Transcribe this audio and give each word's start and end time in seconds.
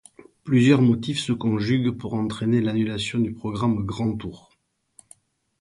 Plusieurs 0.43 0.81
motifs 0.81 1.19
se 1.19 1.31
conjuguent 1.31 1.91
pour 1.95 2.15
entrainer 2.15 2.59
l'annulation 2.59 3.19
du 3.19 3.33
programme 3.33 3.85
Grand 3.85 4.15
Tour. 4.17 4.49